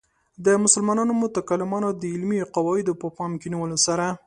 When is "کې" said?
3.41-3.47